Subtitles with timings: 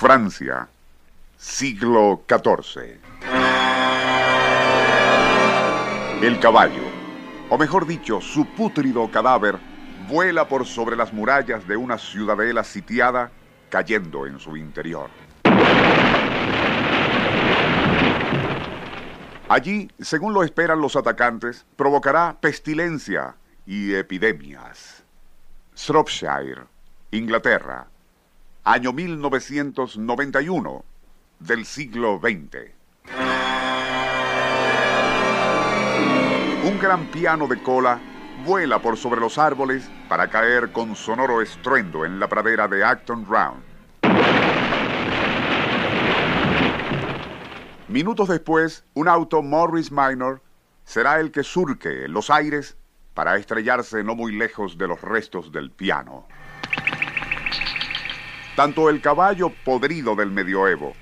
[0.00, 0.66] Francia,
[1.36, 2.98] siglo XIV.
[6.22, 6.84] El caballo,
[7.50, 9.58] o mejor dicho, su pútrido cadáver,
[10.08, 13.30] vuela por sobre las murallas de una ciudadela sitiada,
[13.68, 15.10] cayendo en su interior.
[19.50, 23.34] Allí, según lo esperan los atacantes, provocará pestilencia
[23.66, 25.04] y epidemias.
[25.76, 26.62] Shropshire,
[27.10, 27.86] Inglaterra,
[28.64, 30.84] año 1991
[31.38, 32.72] del siglo XX.
[36.64, 37.98] Un gran piano de cola
[38.44, 43.26] vuela por sobre los árboles para caer con sonoro estruendo en la pradera de Acton
[43.26, 43.62] Round.
[47.88, 50.42] Minutos después, un auto Morris Minor
[50.84, 52.76] será el que surque los aires
[53.14, 56.26] para estrellarse no muy lejos de los restos del piano.
[58.56, 60.94] Tanto el caballo podrido del medioevo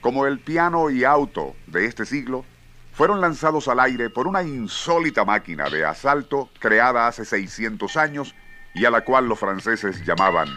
[0.00, 2.44] como el piano y auto de este siglo
[2.92, 8.34] fueron lanzados al aire por una insólita máquina de asalto creada hace 600 años
[8.74, 10.48] y a la cual los franceses llamaban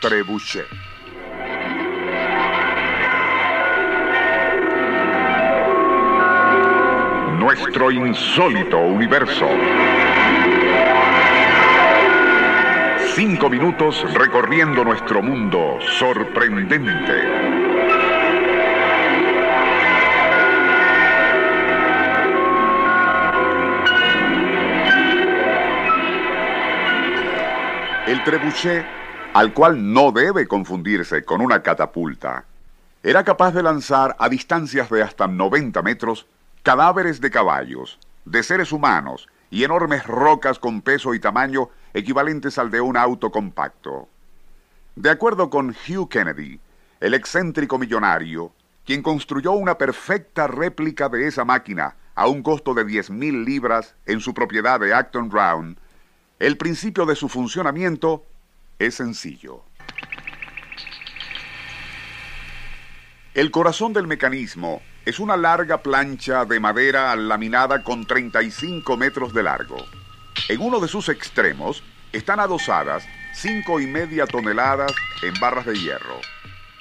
[0.00, 0.66] trebuchet.
[7.44, 9.46] nuestro insólito universo.
[13.14, 17.12] Cinco minutos recorriendo nuestro mundo sorprendente.
[28.08, 28.84] El trebuchet,
[29.32, 32.44] al cual no debe confundirse con una catapulta,
[33.00, 36.26] era capaz de lanzar a distancias de hasta 90 metros
[36.64, 42.70] cadáveres de caballos, de seres humanos y enormes rocas con peso y tamaño equivalentes al
[42.70, 44.08] de un auto compacto.
[44.96, 46.60] De acuerdo con Hugh Kennedy,
[47.00, 48.52] el excéntrico millonario,
[48.84, 54.20] quien construyó una perfecta réplica de esa máquina a un costo de 10.000 libras en
[54.20, 55.78] su propiedad de Acton Round,
[56.38, 58.24] el principio de su funcionamiento
[58.78, 59.62] es sencillo.
[63.34, 69.42] El corazón del mecanismo es una larga plancha de madera laminada con 35 metros de
[69.42, 69.76] largo.
[70.48, 76.20] En uno de sus extremos están adosadas cinco y media toneladas en barras de hierro.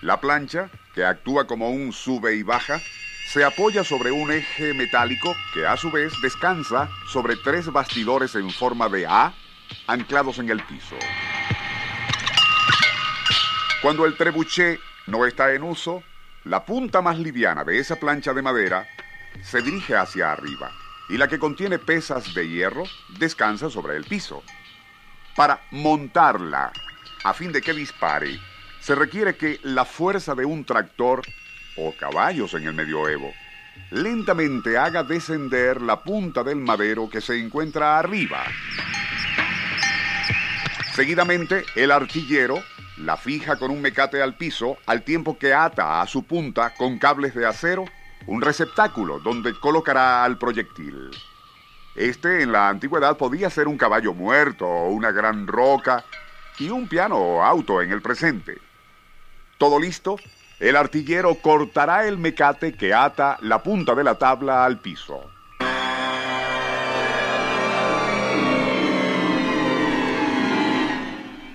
[0.00, 2.80] La plancha, que actúa como un sube y baja,
[3.28, 8.50] se apoya sobre un eje metálico que a su vez descansa sobre tres bastidores en
[8.50, 9.34] forma de A
[9.86, 10.96] anclados en el piso.
[13.82, 16.02] Cuando el trebuchet no está en uso,
[16.44, 18.88] la punta más liviana de esa plancha de madera
[19.42, 20.72] se dirige hacia arriba
[21.10, 22.84] y la que contiene pesas de hierro
[23.18, 24.42] descansa sobre el piso.
[25.36, 26.72] Para montarla,
[27.24, 28.38] a fin de que dispare,
[28.80, 31.22] se requiere que la fuerza de un tractor
[31.76, 33.32] o caballos en el medioevo
[33.90, 38.44] lentamente haga descender la punta del madero que se encuentra arriba.
[40.94, 42.62] Seguidamente, el artillero
[42.98, 46.98] la fija con un mecate al piso al tiempo que ata a su punta con
[46.98, 47.86] cables de acero
[48.26, 51.10] un receptáculo donde colocará al proyectil.
[51.94, 56.04] Este en la antigüedad podía ser un caballo muerto o una gran roca
[56.58, 58.58] y un piano o auto en el presente.
[59.58, 60.16] Todo listo,
[60.58, 65.20] el artillero cortará el mecate que ata la punta de la tabla al piso.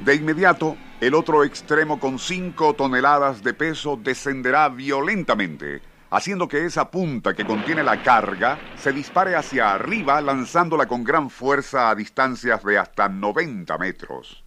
[0.06, 5.82] De inmediato, el otro extremo con 5 toneladas de peso descenderá violentamente,
[6.16, 11.30] haciendo que esa punta que contiene la carga se dispare hacia arriba lanzándola con gran
[11.30, 14.42] fuerza a distancias de hasta 90 metros.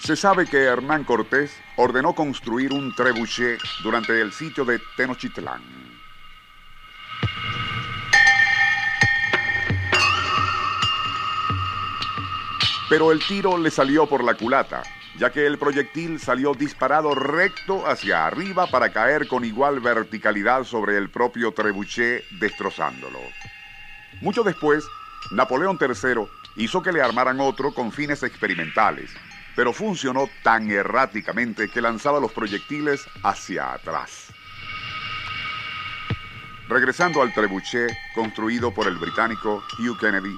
[0.00, 5.62] Se sabe que Hernán Cortés ordenó construir un trebuchet durante el sitio de Tenochtitlán.
[12.90, 14.82] Pero el tiro le salió por la culata,
[15.18, 20.96] ya que el proyectil salió disparado recto hacia arriba para caer con igual verticalidad sobre
[20.96, 23.20] el propio trebuchet, destrozándolo.
[24.20, 24.84] Mucho después,
[25.30, 29.10] Napoleón III hizo que le armaran otro con fines experimentales,
[29.54, 34.32] pero funcionó tan erráticamente que lanzaba los proyectiles hacia atrás.
[36.68, 40.36] Regresando al trebuchet construido por el británico Hugh Kennedy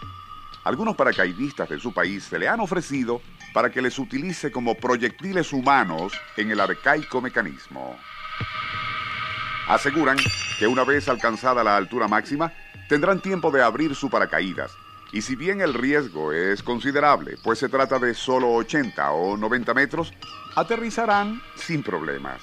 [0.67, 3.23] algunos paracaidistas de su país se le han ofrecido
[3.55, 7.97] para que les utilice como proyectiles humanos en el arcaico mecanismo.
[9.69, 10.17] Aseguran
[10.59, 12.53] que una vez alcanzada la altura máxima,
[12.89, 14.73] tendrán tiempo de abrir su paracaídas
[15.13, 19.73] Y si bien el riesgo es considerable, pues se trata de solo 80 o 90
[19.73, 20.13] metros,
[20.57, 22.43] aterrizarán sin problemas.